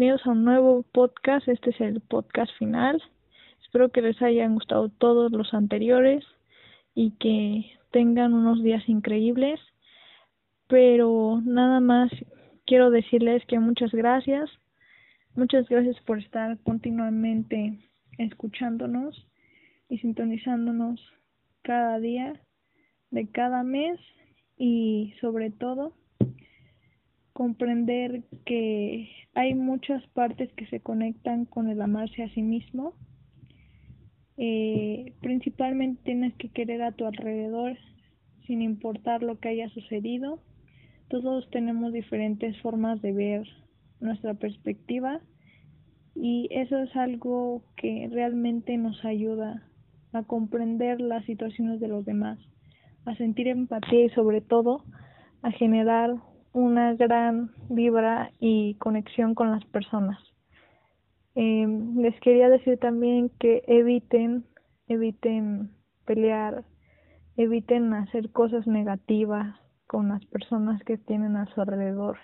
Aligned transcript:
bienvenidos 0.00 0.26
a 0.26 0.30
un 0.30 0.44
nuevo 0.44 0.82
podcast. 0.94 1.46
Este 1.46 1.68
es 1.68 1.80
el 1.82 2.00
podcast 2.00 2.50
final. 2.56 3.02
Espero 3.62 3.90
que 3.90 4.00
les 4.00 4.22
hayan 4.22 4.54
gustado 4.54 4.88
todos 4.88 5.30
los 5.30 5.52
anteriores 5.52 6.24
y 6.94 7.10
que 7.18 7.70
tengan 7.90 8.32
unos 8.32 8.62
días 8.62 8.88
increíbles. 8.88 9.60
Pero 10.68 11.42
nada 11.44 11.80
más 11.80 12.10
quiero 12.64 12.90
decirles 12.90 13.44
que 13.44 13.58
muchas 13.58 13.92
gracias. 13.92 14.48
Muchas 15.34 15.68
gracias 15.68 16.00
por 16.06 16.18
estar 16.18 16.56
continuamente 16.62 17.78
escuchándonos 18.16 19.26
y 19.90 19.98
sintonizándonos 19.98 20.98
cada 21.60 21.98
día 22.00 22.40
de 23.10 23.28
cada 23.30 23.64
mes 23.64 24.00
y 24.56 25.12
sobre 25.20 25.50
todo 25.50 25.92
comprender 27.40 28.24
que 28.44 29.08
hay 29.32 29.54
muchas 29.54 30.06
partes 30.08 30.52
que 30.58 30.66
se 30.66 30.80
conectan 30.80 31.46
con 31.46 31.70
el 31.70 31.80
amarse 31.80 32.22
a 32.22 32.28
sí 32.34 32.42
mismo. 32.42 32.92
Eh, 34.36 35.14
principalmente 35.22 36.02
tienes 36.04 36.34
que 36.34 36.50
querer 36.50 36.82
a 36.82 36.92
tu 36.92 37.06
alrededor 37.06 37.78
sin 38.46 38.60
importar 38.60 39.22
lo 39.22 39.38
que 39.38 39.48
haya 39.48 39.70
sucedido. 39.70 40.42
Todos 41.08 41.48
tenemos 41.48 41.94
diferentes 41.94 42.60
formas 42.60 43.00
de 43.00 43.12
ver 43.12 43.48
nuestra 44.00 44.34
perspectiva 44.34 45.22
y 46.14 46.46
eso 46.50 46.76
es 46.76 46.94
algo 46.94 47.64
que 47.78 48.06
realmente 48.12 48.76
nos 48.76 49.02
ayuda 49.02 49.66
a 50.12 50.24
comprender 50.24 51.00
las 51.00 51.24
situaciones 51.24 51.80
de 51.80 51.88
los 51.88 52.04
demás, 52.04 52.38
a 53.06 53.14
sentir 53.14 53.48
empatía 53.48 54.04
y 54.04 54.10
sobre 54.10 54.42
todo 54.42 54.84
a 55.40 55.52
generar 55.52 56.16
una 56.52 56.94
gran 56.94 57.52
vibra 57.68 58.32
y 58.38 58.74
conexión 58.74 59.34
con 59.34 59.50
las 59.50 59.64
personas. 59.66 60.18
Eh, 61.34 61.66
les 61.96 62.18
quería 62.20 62.48
decir 62.48 62.78
también 62.78 63.30
que 63.38 63.62
eviten, 63.66 64.44
eviten 64.88 65.70
pelear, 66.04 66.64
eviten 67.36 67.94
hacer 67.94 68.30
cosas 68.32 68.66
negativas 68.66 69.56
con 69.86 70.08
las 70.08 70.24
personas 70.26 70.82
que 70.84 70.98
tienen 70.98 71.36
a 71.36 71.46
su 71.54 71.60
alrededor. 71.60 72.18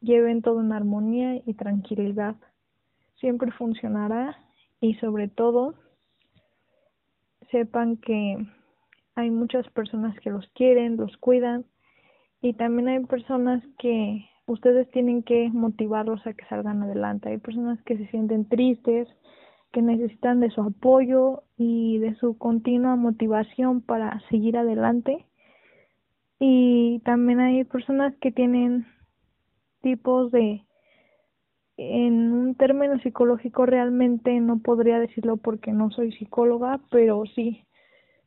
Lleven 0.00 0.42
todo 0.42 0.60
en 0.60 0.72
armonía 0.72 1.36
y 1.46 1.54
tranquilidad. 1.54 2.36
Siempre 3.20 3.52
funcionará 3.52 4.36
y 4.80 4.94
sobre 4.94 5.28
todo 5.28 5.74
sepan 7.50 7.98
que 7.98 8.38
hay 9.14 9.30
muchas 9.30 9.68
personas 9.70 10.18
que 10.20 10.30
los 10.30 10.46
quieren, 10.54 10.96
los 10.96 11.16
cuidan 11.18 11.66
y 12.42 12.54
también 12.54 12.88
hay 12.88 12.98
personas 13.04 13.62
que 13.78 14.28
ustedes 14.46 14.90
tienen 14.90 15.22
que 15.22 15.48
motivarlos 15.50 16.26
a 16.26 16.32
que 16.32 16.44
salgan 16.46 16.82
adelante. 16.82 17.28
Hay 17.28 17.38
personas 17.38 17.80
que 17.84 17.96
se 17.96 18.08
sienten 18.08 18.48
tristes, 18.48 19.08
que 19.72 19.80
necesitan 19.80 20.40
de 20.40 20.50
su 20.50 20.60
apoyo 20.60 21.44
y 21.56 21.98
de 21.98 22.16
su 22.16 22.36
continua 22.36 22.96
motivación 22.96 23.80
para 23.80 24.20
seguir 24.28 24.58
adelante. 24.58 25.24
Y 26.40 27.00
también 27.04 27.38
hay 27.38 27.62
personas 27.62 28.12
que 28.20 28.32
tienen 28.32 28.86
tipos 29.80 30.32
de, 30.32 30.64
en 31.76 32.32
un 32.32 32.56
término 32.56 32.98
psicológico 32.98 33.66
realmente 33.66 34.40
no 34.40 34.58
podría 34.58 34.98
decirlo 34.98 35.36
porque 35.36 35.70
no 35.70 35.92
soy 35.92 36.10
psicóloga, 36.10 36.80
pero 36.90 37.22
sí 37.36 37.64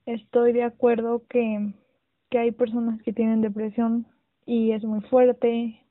estoy 0.06 0.54
de 0.54 0.64
acuerdo 0.64 1.24
que 1.28 1.74
que 2.30 2.40
hay 2.40 2.52
personas 2.52 3.02
que 3.04 3.14
tienen 3.14 3.42
depresión 3.42 4.08
y 4.46 4.72
es 4.72 4.84
muy 4.84 5.02
fuerte, 5.02 5.82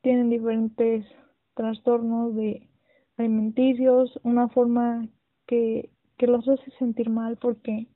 tienen 0.00 0.30
diferentes 0.30 1.06
trastornos 1.54 2.34
de 2.34 2.68
alimenticios, 3.16 4.18
una 4.22 4.48
forma 4.48 5.08
que, 5.46 5.90
que 6.16 6.26
los 6.26 6.48
hace 6.48 6.70
sentir 6.78 7.10
mal 7.10 7.36
porque 7.36 7.86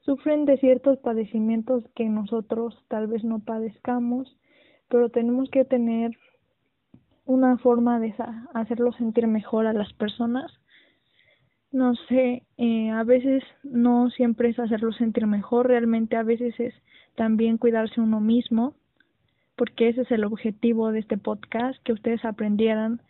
sufren 0.00 0.44
de 0.44 0.58
ciertos 0.58 0.98
padecimientos 0.98 1.84
que 1.94 2.08
nosotros 2.08 2.84
tal 2.88 3.06
vez 3.06 3.24
no 3.24 3.40
padezcamos, 3.40 4.38
pero 4.88 5.08
tenemos 5.10 5.50
que 5.50 5.64
tener 5.64 6.16
una 7.24 7.56
forma 7.58 7.98
de 8.00 8.14
hacerlo 8.52 8.92
sentir 8.92 9.26
mejor 9.26 9.66
a 9.66 9.72
las 9.72 9.92
personas 9.94 10.52
no 11.74 11.96
sé, 12.08 12.44
eh, 12.56 12.90
a 12.90 13.02
veces 13.02 13.42
no 13.64 14.08
siempre 14.10 14.48
es 14.48 14.60
hacerlo 14.60 14.92
sentir 14.92 15.26
mejor, 15.26 15.66
realmente 15.66 16.14
a 16.14 16.22
veces 16.22 16.54
es 16.60 16.72
también 17.16 17.58
cuidarse 17.58 18.00
uno 18.00 18.20
mismo, 18.20 18.76
porque 19.56 19.88
ese 19.88 20.02
es 20.02 20.10
el 20.12 20.22
objetivo 20.22 20.92
de 20.92 21.00
este 21.00 21.18
podcast, 21.18 21.76
que 21.82 21.92
ustedes 21.92 22.24
aprendieran 22.24 23.02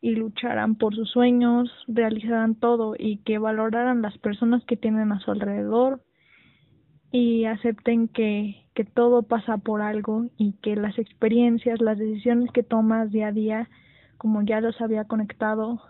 y 0.00 0.14
lucharan 0.14 0.76
por 0.76 0.94
sus 0.94 1.10
sueños, 1.10 1.68
realizaran 1.88 2.54
todo 2.54 2.94
y 2.96 3.18
que 3.24 3.38
valoraran 3.38 4.02
las 4.02 4.16
personas 4.18 4.64
que 4.66 4.76
tienen 4.76 5.10
a 5.10 5.18
su 5.18 5.32
alrededor 5.32 6.00
y 7.10 7.46
acepten 7.46 8.06
que, 8.06 8.68
que 8.74 8.84
todo 8.84 9.24
pasa 9.24 9.58
por 9.58 9.82
algo 9.82 10.26
y 10.36 10.52
que 10.62 10.76
las 10.76 10.96
experiencias, 11.00 11.80
las 11.80 11.98
decisiones 11.98 12.52
que 12.52 12.62
tomas 12.62 13.10
día 13.10 13.28
a 13.28 13.32
día, 13.32 13.68
como 14.16 14.42
ya 14.42 14.60
los 14.60 14.80
había 14.80 15.06
conectado, 15.06 15.82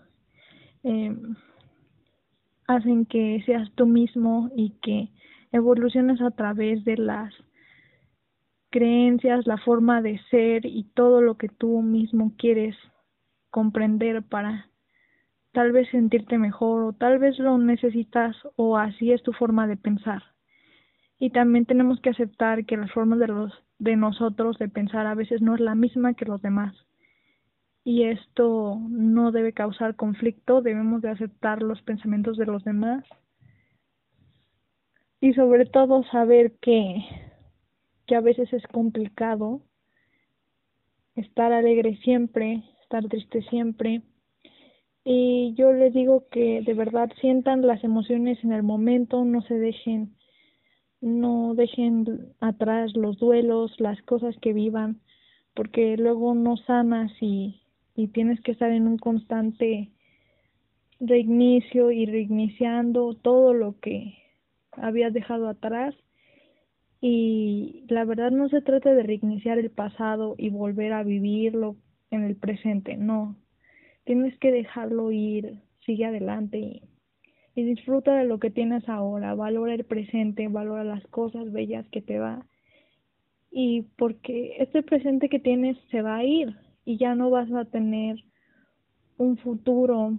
eh, 0.83 1.15
hacen 2.67 3.07
que 3.07 3.43
seas 3.47 3.71
tú 3.75 3.87
mismo 3.87 4.51
y 4.57 4.71
que 4.83 5.09
evoluciones 5.53 6.21
a 6.21 6.31
través 6.31 6.85
de 6.85 6.97
las 6.97 7.33
creencias, 8.71 9.47
la 9.47 9.59
forma 9.59 10.03
de 10.03 10.21
ser 10.31 10.67
y 10.67 10.85
todo 10.95 11.21
lo 11.21 11.37
que 11.37 11.49
tú 11.49 11.83
mismo 11.83 12.35
quieres 12.37 12.77
comprender 13.51 14.23
para 14.23 14.69
tal 15.53 15.73
vez 15.73 15.89
sentirte 15.91 16.37
mejor 16.37 16.83
o 16.83 16.93
tal 16.93 17.19
vez 17.19 17.39
lo 17.39 17.57
necesitas 17.57 18.37
o 18.57 18.77
así 18.77 19.13
es 19.13 19.23
tu 19.23 19.33
forma 19.33 19.67
de 19.67 19.77
pensar. 19.77 20.23
Y 21.19 21.31
también 21.31 21.65
tenemos 21.65 21.99
que 22.01 22.11
aceptar 22.11 22.67
que 22.67 22.77
las 22.77 22.93
formas 22.93 23.19
de 23.19 23.29
los 23.29 23.53
de 23.79 23.97
nosotros 23.97 24.59
de 24.59 24.69
pensar 24.69 25.07
a 25.07 25.15
veces 25.15 25.41
no 25.41 25.55
es 25.55 25.61
la 25.61 25.75
misma 25.75 26.15
que 26.15 26.25
los 26.25 26.43
demás 26.43 26.75
y 27.87 28.03
esto 28.03 28.81
no 28.89 29.31
debe 29.31 29.53
causar 29.53 29.95
conflicto, 29.95 30.61
debemos 30.61 31.03
de 31.03 31.11
aceptar 31.11 31.63
los 31.63 31.81
pensamientos 31.83 32.37
de 32.37 32.45
los 32.45 32.65
demás 32.65 33.05
y 35.21 35.35
sobre 35.35 35.67
todo 35.67 36.03
saber 36.11 36.57
que, 36.61 36.97
que 38.09 38.17
a 38.17 38.21
veces 38.21 38.53
es 38.53 38.67
complicado 38.67 39.63
estar 41.15 41.53
alegre 41.53 41.97
siempre, 42.03 42.65
estar 42.83 43.07
triste 43.07 43.43
siempre. 43.43 44.03
Y 45.05 45.55
yo 45.55 45.73
les 45.73 45.95
digo 45.95 46.27
que 46.29 46.63
de 46.63 46.75
verdad 46.75 47.09
sientan 47.21 47.65
las 47.65 47.85
emociones 47.85 48.43
en 48.43 48.51
el 48.51 48.65
momento, 48.65 49.25
no 49.25 49.43
se 49.43 49.55
dejen, 49.55 50.17
no 51.01 51.55
dejen 51.55 52.35
atrás 52.41 52.97
los 52.97 53.17
duelos, 53.21 53.79
las 53.79 54.03
cosas 54.03 54.35
que 54.43 54.53
vivan, 54.53 55.03
porque 55.55 55.97
luego 55.97 56.35
no 56.35 56.57
sanas 56.57 57.13
y 57.21 57.63
y 57.97 58.09
tienes 58.09 58.41
que 58.43 58.53
estar 58.53 58.71
en 58.71 58.87
un 58.87 58.99
constante 58.99 59.91
reinicio 61.01 61.91
y 61.91 62.07
reiniciando 62.07 63.15
todo 63.15 63.55
lo 63.55 63.81
que 63.81 64.19
habías 64.73 65.13
dejado 65.13 65.49
atrás 65.49 65.95
y 67.01 67.85
la 67.89 68.05
verdad 68.05 68.31
no 68.31 68.49
se 68.49 68.61
trata 68.61 68.95
de 68.95 69.03
reiniciar 69.03 69.59
el 69.59 69.71
pasado 69.71 70.35
y 70.39 70.51
volver 70.51 70.93
a 70.93 71.03
vivirlo 71.03 71.77
en 72.11 72.25
el 72.25 72.37
presente, 72.37 72.97
no. 72.97 73.37
Tienes 74.05 74.39
que 74.39 74.53
dejarlo 74.53 75.11
ir, 75.11 75.61
sigue 75.85 76.05
adelante 76.05 76.59
y, 76.59 76.83
y 77.55 77.65
disfruta 77.65 78.15
de 78.17 78.25
lo 78.25 78.39
que 78.39 78.51
tienes 78.51 78.89
ahora, 78.89 79.35
valora 79.35 79.75
el 79.75 79.85
presente, 79.85 80.49
valora 80.49 80.85
las 80.85 81.07
cosas 81.09 81.51
bellas 81.53 81.87
que 81.89 82.03
te 82.03 82.19
da. 82.19 82.47
Y 83.51 83.83
porque 83.97 84.57
este 84.59 84.83
presente 84.83 85.29
que 85.29 85.39
tienes 85.39 85.79
se 85.91 86.03
va 86.03 86.17
a 86.17 86.25
ir, 86.25 86.55
y 86.87 86.97
ya 86.99 87.15
no 87.15 87.29
vas 87.29 87.53
a 87.53 87.67
tener 87.67 88.17
un 89.19 89.37
futuro. 89.39 90.19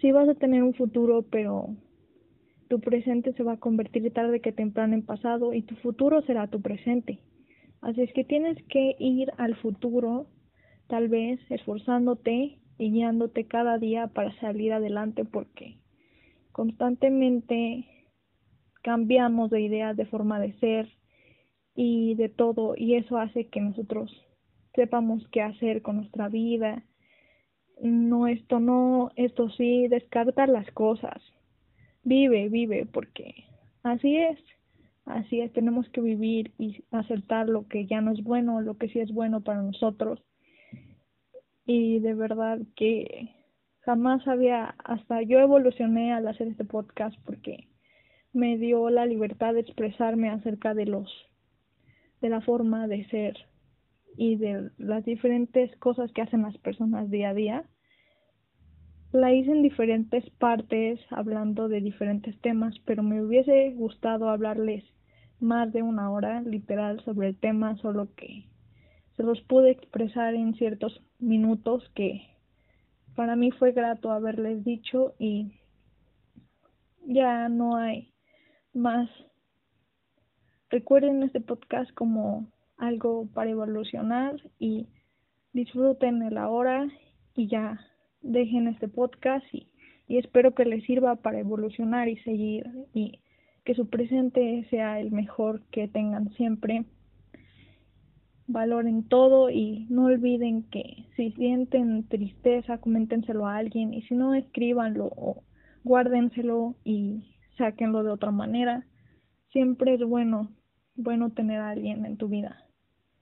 Sí 0.00 0.12
vas 0.12 0.28
a 0.28 0.36
tener 0.36 0.62
un 0.62 0.72
futuro, 0.72 1.22
pero 1.22 1.76
tu 2.68 2.80
presente 2.80 3.32
se 3.32 3.42
va 3.42 3.54
a 3.54 3.60
convertir 3.60 4.10
tarde 4.12 4.40
que 4.40 4.52
temprano 4.52 4.94
en 4.94 5.04
pasado 5.04 5.52
y 5.52 5.62
tu 5.62 5.74
futuro 5.76 6.22
será 6.22 6.46
tu 6.46 6.62
presente. 6.62 7.18
Así 7.80 8.02
es 8.02 8.12
que 8.12 8.24
tienes 8.24 8.56
que 8.68 8.94
ir 9.00 9.32
al 9.36 9.56
futuro, 9.56 10.28
tal 10.86 11.08
vez 11.08 11.40
esforzándote 11.50 12.60
y 12.78 12.90
guiándote 12.92 13.46
cada 13.46 13.78
día 13.78 14.06
para 14.06 14.32
salir 14.40 14.72
adelante 14.72 15.24
porque 15.24 15.78
constantemente 16.52 17.84
cambiamos 18.82 19.50
de 19.50 19.60
ideas, 19.60 19.96
de 19.96 20.06
forma 20.06 20.38
de 20.38 20.52
ser 20.60 20.88
y 21.74 22.14
de 22.14 22.28
todo 22.28 22.74
y 22.76 22.94
eso 22.94 23.18
hace 23.18 23.48
que 23.48 23.60
nosotros 23.60 24.27
sepamos 24.74 25.26
qué 25.32 25.42
hacer 25.42 25.82
con 25.82 25.96
nuestra 25.96 26.28
vida. 26.28 26.84
No, 27.80 28.26
esto 28.26 28.60
no, 28.60 29.10
esto 29.16 29.50
sí, 29.50 29.88
descarta 29.88 30.46
las 30.46 30.70
cosas. 30.72 31.22
Vive, 32.04 32.48
vive, 32.48 32.86
porque 32.86 33.44
así 33.82 34.16
es. 34.16 34.38
Así 35.04 35.40
es, 35.40 35.52
tenemos 35.54 35.88
que 35.88 36.02
vivir 36.02 36.52
y 36.58 36.84
aceptar 36.90 37.48
lo 37.48 37.66
que 37.66 37.86
ya 37.86 38.02
no 38.02 38.12
es 38.12 38.22
bueno, 38.22 38.60
lo 38.60 38.76
que 38.76 38.88
sí 38.90 39.00
es 39.00 39.10
bueno 39.12 39.40
para 39.40 39.62
nosotros. 39.62 40.20
y 41.66 41.98
de 42.00 42.14
verdad 42.14 42.58
que 42.76 43.30
jamás 43.80 44.26
había, 44.28 44.74
hasta 44.84 45.22
yo 45.22 45.38
evolucioné 45.38 46.12
al 46.12 46.28
hacer 46.28 46.48
este 46.48 46.64
podcast 46.64 47.16
porque 47.24 47.68
me 48.34 48.58
dio 48.58 48.90
la 48.90 49.06
libertad 49.06 49.54
de 49.54 49.60
expresarme 49.60 50.28
acerca 50.28 50.74
de 50.74 50.86
los, 50.86 51.10
de 52.20 52.28
la 52.28 52.42
forma 52.42 52.86
de 52.86 53.06
ser 53.08 53.47
y 54.18 54.34
de 54.34 54.70
las 54.78 55.04
diferentes 55.04 55.74
cosas 55.76 56.10
que 56.12 56.22
hacen 56.22 56.42
las 56.42 56.58
personas 56.58 57.08
día 57.08 57.30
a 57.30 57.34
día. 57.34 57.64
La 59.12 59.32
hice 59.32 59.52
en 59.52 59.62
diferentes 59.62 60.28
partes, 60.30 60.98
hablando 61.10 61.68
de 61.68 61.80
diferentes 61.80 62.38
temas, 62.40 62.74
pero 62.84 63.04
me 63.04 63.22
hubiese 63.22 63.70
gustado 63.74 64.28
hablarles 64.28 64.84
más 65.38 65.72
de 65.72 65.82
una 65.82 66.10
hora, 66.10 66.42
literal, 66.42 67.00
sobre 67.04 67.28
el 67.28 67.38
tema, 67.38 67.76
solo 67.76 68.08
que 68.16 68.48
se 69.16 69.22
los 69.22 69.40
pude 69.42 69.70
expresar 69.70 70.34
en 70.34 70.54
ciertos 70.54 71.00
minutos 71.20 71.88
que 71.94 72.20
para 73.14 73.36
mí 73.36 73.52
fue 73.52 73.70
grato 73.70 74.10
haberles 74.10 74.64
dicho 74.64 75.14
y 75.18 75.52
ya 77.06 77.48
no 77.48 77.76
hay 77.76 78.12
más. 78.74 79.08
Recuerden 80.70 81.22
este 81.22 81.40
podcast 81.40 81.92
como 81.94 82.48
algo 82.78 83.28
para 83.34 83.50
evolucionar 83.50 84.36
y 84.58 84.88
disfruten 85.52 86.22
el 86.22 86.38
ahora 86.38 86.88
y 87.34 87.48
ya 87.48 87.78
dejen 88.22 88.68
este 88.68 88.88
podcast 88.88 89.44
y, 89.52 89.68
espero 90.08 90.54
que 90.54 90.64
les 90.64 90.84
sirva 90.84 91.16
para 91.16 91.38
evolucionar 91.38 92.08
y 92.08 92.16
seguir 92.20 92.64
y 92.94 93.20
que 93.64 93.74
su 93.74 93.90
presente 93.90 94.66
sea 94.70 95.00
el 95.00 95.10
mejor 95.10 95.60
que 95.70 95.86
tengan 95.86 96.32
siempre 96.34 96.86
valoren 98.46 99.06
todo 99.06 99.50
y 99.50 99.86
no 99.90 100.06
olviden 100.06 100.62
que 100.70 101.04
si 101.14 101.32
sienten 101.32 102.08
tristeza, 102.08 102.78
coméntenselo 102.78 103.46
a 103.46 103.56
alguien 103.56 103.92
y 103.92 104.02
si 104.02 104.14
no, 104.14 104.34
escríbanlo 104.34 105.12
o 105.14 105.42
guárdenselo 105.84 106.74
y 106.84 107.36
sáquenlo 107.58 108.02
de 108.02 108.10
otra 108.10 108.30
manera. 108.30 108.86
Siempre 109.52 109.94
es 109.94 110.00
bueno, 110.02 110.50
bueno 110.98 111.30
tener 111.30 111.60
a 111.60 111.70
alguien 111.70 112.04
en 112.04 112.16
tu 112.16 112.28
vida 112.28 112.64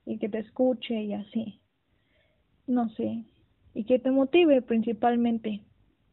y 0.05 0.19
que 0.19 0.29
te 0.29 0.39
escuche 0.39 1.03
y 1.03 1.13
así. 1.13 1.61
No 2.67 2.89
sé, 2.91 3.25
y 3.75 3.85
que 3.85 3.99
te 3.99 4.11
motive 4.11 4.63
principalmente. 4.63 5.61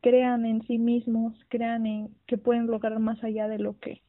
Crean 0.02 0.46
en 0.46 0.62
sí 0.68 0.78
mismos, 0.78 1.34
crean 1.48 1.86
en 1.86 2.10
que 2.28 2.38
pueden 2.38 2.68
lograr 2.68 3.00
más 3.00 3.24
allá 3.24 3.48
de 3.48 3.58
lo 3.58 3.80
que 3.80 4.02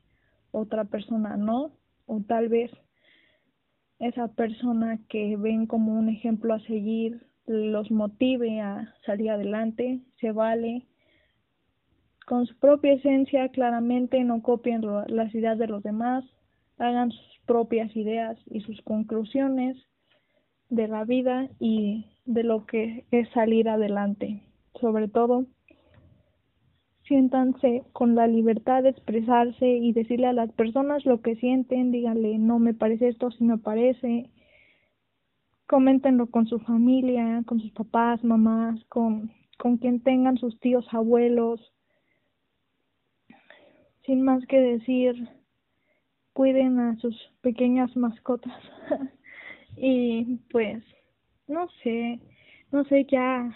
otra 0.51 0.85
persona 0.85 1.37
no, 1.37 1.71
o 2.07 2.21
tal 2.27 2.49
vez 2.49 2.71
esa 4.01 4.29
persona 4.29 4.99
que 5.09 5.37
ven 5.37 5.67
como 5.67 5.97
un 5.97 6.09
ejemplo 6.09 6.55
a 6.55 6.61
seguir 6.61 7.27
los 7.47 7.91
motive 7.91 8.61
a 8.61 8.93
salir 9.07 9.31
adelante, 9.31 10.01
se 10.21 10.33
vale. 10.33 10.87
Con 12.27 12.47
su 12.47 12.59
propia 12.59 12.95
esencia, 12.95 13.49
claramente 13.51 14.23
no 14.25 14.43
copien 14.43 14.83
las 15.09 15.35
ideas 15.35 15.59
de 15.59 15.69
los 15.69 15.83
demás, 15.83 16.25
hagan 16.79 17.11
sus 17.11 17.41
propias 17.47 17.95
ideas 17.97 18.39
y 18.47 18.61
sus 18.61 18.81
conclusiones 18.83 19.77
de 20.69 20.89
la 20.89 21.05
vida 21.05 21.49
y 21.61 22.07
de 22.25 22.43
lo 22.43 22.67
que 22.67 23.05
es 23.11 23.29
salir 23.31 23.69
adelante. 23.69 24.43
Sobre 24.81 25.09
todo, 25.09 25.47
siéntanse 27.07 27.85
con 27.93 28.15
la 28.15 28.27
libertad 28.27 28.83
de 28.83 28.91
expresarse 28.91 29.69
y 29.69 29.93
decirle 29.93 30.27
a 30.27 30.33
las 30.33 30.51
personas 30.53 31.05
lo 31.05 31.21
que 31.21 31.37
sienten, 31.37 31.93
díganle, 31.93 32.39
no 32.39 32.59
me 32.59 32.75
parece 32.75 33.09
esto, 33.09 33.31
si 33.31 33.45
me 33.45 33.59
parece, 33.59 34.31
coméntenlo 35.67 36.29
con 36.29 36.47
su 36.47 36.59
familia, 36.61 37.43
con 37.47 37.61
sus 37.61 37.73
papás, 37.73 38.25
mamás, 38.25 38.83
con, 38.87 39.31
con 39.59 39.77
quien 39.77 40.01
tengan 40.03 40.39
sus 40.39 40.59
tíos, 40.61 40.87
abuelos, 40.93 41.61
sin 44.05 44.23
más 44.23 44.45
que 44.47 44.59
decir, 44.61 45.29
cuiden 46.35 46.79
a 46.81 46.97
sus 46.97 47.17
pequeñas 47.41 47.97
mascotas. 47.97 48.53
Y 49.77 50.37
pues, 50.53 50.85
no 51.49 51.69
sé, 51.83 52.21
no 52.71 52.85
sé, 52.85 53.07
ya 53.11 53.51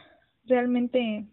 realmente 0.46 1.26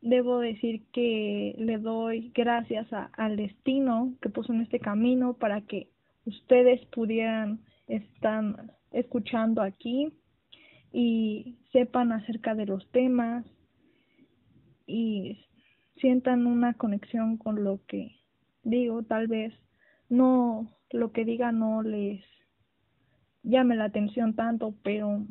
debo 0.00 0.38
decir 0.38 0.82
que 0.92 1.54
le 1.58 1.76
doy 1.76 2.32
gracias 2.34 2.88
al 3.12 3.36
destino 3.36 4.14
que 4.22 4.30
puso 4.30 4.54
en 4.54 4.62
este 4.62 4.80
camino 4.80 5.34
para 5.34 5.60
que 5.60 5.90
ustedes 6.24 6.84
pudieran 6.86 7.60
estar 7.88 8.72
escuchando 8.92 9.60
aquí 9.60 10.12
y 10.92 11.58
sepan 11.72 12.12
acerca 12.12 12.54
de 12.54 12.64
los 12.64 12.90
temas 12.90 13.44
y 14.86 15.46
sientan 15.96 16.46
una 16.46 16.72
conexión 16.74 17.36
con 17.36 17.62
lo 17.62 17.80
que 17.86 18.16
digo, 18.62 19.02
tal 19.02 19.28
vez 19.28 19.52
no 20.10 20.68
lo 20.90 21.12
que 21.12 21.24
diga 21.24 21.52
no 21.52 21.82
les 21.82 22.22
llame 23.42 23.76
la 23.76 23.84
atención 23.84 24.34
tanto, 24.34 24.74
pero 24.82 25.24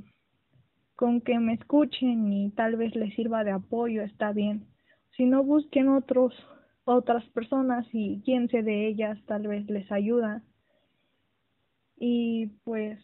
con 0.95 1.21
que 1.21 1.39
me 1.39 1.53
escuchen 1.53 2.33
y 2.33 2.51
tal 2.51 2.75
vez 2.75 2.95
les 2.95 3.13
sirva 3.13 3.43
de 3.43 3.51
apoyo 3.51 4.01
está 4.01 4.31
bien. 4.31 4.65
Si 5.15 5.25
no 5.25 5.43
busquen 5.43 5.89
otros 5.89 6.33
otras 6.85 7.23
personas 7.29 7.85
y 7.93 8.21
guíense 8.21 8.63
de 8.63 8.87
ellas, 8.87 9.19
tal 9.27 9.47
vez 9.47 9.69
les 9.69 9.91
ayuda. 9.91 10.41
Y 11.97 12.47
pues 12.63 12.99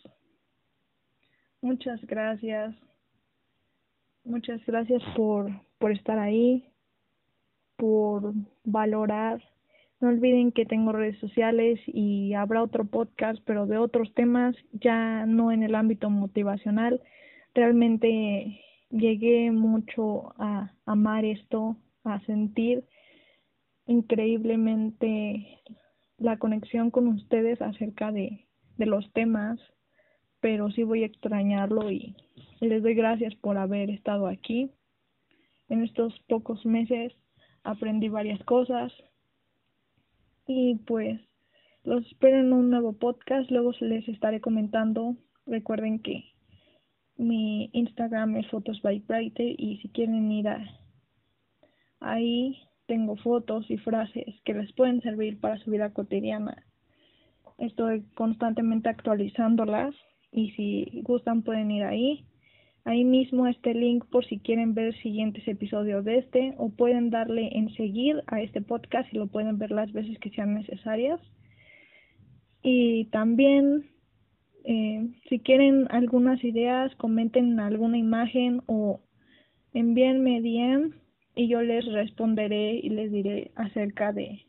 muchas 1.61 2.01
gracias. 2.05 2.75
Muchas 4.23 4.65
gracias 4.65 5.03
por 5.15 5.51
por 5.77 5.91
estar 5.91 6.17
ahí, 6.17 6.65
por 7.77 8.33
valorar. 8.63 9.43
No 10.01 10.09
olviden 10.09 10.51
que 10.51 10.65
tengo 10.65 10.91
redes 10.91 11.17
sociales 11.19 11.79
y 11.87 12.33
habrá 12.33 12.61
otro 12.61 12.85
podcast, 12.85 13.39
pero 13.45 13.65
de 13.65 13.77
otros 13.77 14.13
temas, 14.13 14.55
ya 14.73 15.25
no 15.25 15.51
en 15.51 15.63
el 15.63 15.75
ámbito 15.75 16.09
motivacional 16.09 17.01
realmente 17.53 18.61
llegué 18.89 19.49
mucho 19.51 20.33
a 20.37 20.73
amar 20.85 21.25
esto, 21.25 21.77
a 22.03 22.19
sentir 22.25 22.83
increíblemente 23.87 25.61
la 26.17 26.37
conexión 26.37 26.91
con 26.91 27.07
ustedes 27.07 27.61
acerca 27.61 28.11
de, 28.11 28.45
de 28.77 28.85
los 28.85 29.11
temas, 29.13 29.59
pero 30.41 30.69
sí 30.71 30.83
voy 30.83 31.03
a 31.03 31.07
extrañarlo 31.07 31.89
y 31.89 32.15
les 32.59 32.83
doy 32.83 32.93
gracias 32.93 33.33
por 33.35 33.57
haber 33.57 33.89
estado 33.89 34.27
aquí. 34.27 34.71
En 35.69 35.83
estos 35.83 36.19
pocos 36.27 36.65
meses 36.65 37.13
aprendí 37.63 38.09
varias 38.09 38.43
cosas 38.43 38.91
y 40.47 40.75
pues 40.85 41.19
los 41.83 42.05
espero 42.07 42.39
en 42.39 42.53
un 42.53 42.69
nuevo 42.69 42.93
podcast, 42.93 43.49
luego 43.51 43.71
les 43.81 44.07
estaré 44.07 44.41
comentando. 44.41 45.15
Recuerden 45.45 45.99
que 45.99 46.23
mi 47.17 47.69
Instagram 47.73 48.37
es 48.37 48.47
Fotos 48.47 48.81
by 48.81 48.99
Brighter 49.07 49.55
y 49.57 49.77
si 49.77 49.89
quieren 49.89 50.31
ir 50.31 50.47
a 50.47 50.65
ahí 51.99 52.57
tengo 52.87 53.15
fotos 53.17 53.69
y 53.69 53.77
frases 53.77 54.35
que 54.43 54.53
les 54.53 54.71
pueden 54.73 55.01
servir 55.01 55.39
para 55.39 55.57
su 55.57 55.71
vida 55.71 55.91
cotidiana. 55.91 56.63
Estoy 57.57 58.03
constantemente 58.15 58.89
actualizándolas 58.89 59.95
y 60.31 60.51
si 60.51 61.01
gustan 61.03 61.41
pueden 61.41 61.71
ir 61.71 61.83
ahí. 61.83 62.25
Ahí 62.87 63.03
mismo 63.03 63.47
este 63.47 63.73
link 63.73 64.05
por 64.11 64.25
si 64.25 64.37
quieren 64.37 64.75
ver 64.75 64.95
siguientes 65.01 65.47
episodios 65.47 66.05
de 66.05 66.19
este 66.19 66.53
o 66.57 66.69
pueden 66.69 67.09
darle 67.09 67.49
en 67.57 67.73
seguir 67.73 68.23
a 68.27 68.41
este 68.41 68.61
podcast 68.61 69.11
y 69.11 69.17
lo 69.17 69.25
pueden 69.25 69.57
ver 69.57 69.71
las 69.71 69.91
veces 69.91 70.19
que 70.19 70.29
sean 70.29 70.53
necesarias. 70.53 71.19
Y 72.61 73.05
también 73.05 73.89
eh, 74.65 75.09
si 75.27 75.39
quieren 75.39 75.87
algunas 75.89 76.43
ideas, 76.43 76.95
comenten 76.97 77.59
alguna 77.59 77.97
imagen 77.97 78.61
o 78.67 79.01
envíenme 79.73 80.41
DM 80.41 80.93
y 81.35 81.47
yo 81.47 81.63
les 81.63 81.85
responderé 81.91 82.75
y 82.75 82.89
les 82.89 83.11
diré 83.11 83.51
acerca 83.55 84.13
de 84.13 84.45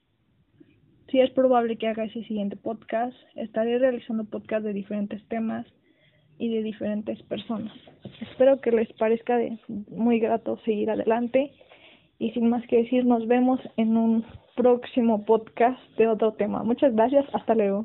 si 1.08 1.20
es 1.20 1.30
probable 1.30 1.76
que 1.78 1.88
haga 1.88 2.04
ese 2.04 2.22
siguiente 2.24 2.56
podcast. 2.56 3.16
Estaré 3.34 3.78
realizando 3.78 4.24
podcast 4.24 4.62
de 4.62 4.74
diferentes 4.74 5.26
temas 5.28 5.66
y 6.38 6.48
de 6.48 6.62
diferentes 6.62 7.22
personas. 7.24 7.72
Espero 8.20 8.60
que 8.60 8.72
les 8.72 8.92
parezca 8.94 9.36
de 9.36 9.58
muy 9.88 10.18
grato 10.20 10.58
seguir 10.64 10.90
adelante 10.90 11.52
y 12.18 12.30
sin 12.30 12.48
más 12.48 12.66
que 12.66 12.78
decir 12.78 13.04
nos 13.04 13.26
vemos 13.26 13.60
en 13.76 13.96
un 13.96 14.24
próximo 14.56 15.24
podcast 15.24 15.80
de 15.98 16.08
otro 16.08 16.32
tema. 16.32 16.62
Muchas 16.62 16.94
gracias, 16.94 17.26
hasta 17.34 17.54
luego. 17.54 17.84